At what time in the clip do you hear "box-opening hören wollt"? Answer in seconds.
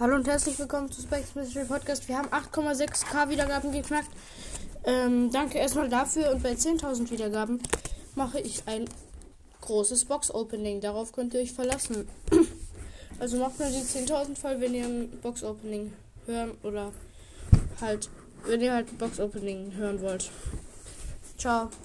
18.96-20.30